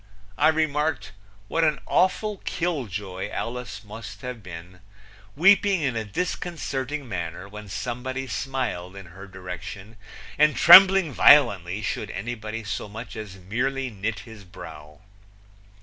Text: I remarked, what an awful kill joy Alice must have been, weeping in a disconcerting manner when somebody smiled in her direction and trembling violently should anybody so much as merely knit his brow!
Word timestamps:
I 0.35 0.47
remarked, 0.47 1.11
what 1.47 1.63
an 1.63 1.79
awful 1.85 2.37
kill 2.43 2.87
joy 2.87 3.29
Alice 3.29 3.83
must 3.83 4.21
have 4.21 4.41
been, 4.41 4.79
weeping 5.35 5.81
in 5.83 5.95
a 5.95 6.03
disconcerting 6.03 7.07
manner 7.07 7.47
when 7.47 7.69
somebody 7.69 8.25
smiled 8.25 8.95
in 8.95 9.05
her 9.13 9.27
direction 9.27 9.97
and 10.39 10.55
trembling 10.55 11.13
violently 11.13 11.83
should 11.83 12.09
anybody 12.09 12.63
so 12.63 12.89
much 12.89 13.15
as 13.15 13.35
merely 13.35 13.91
knit 13.91 14.21
his 14.21 14.43
brow! 14.43 15.01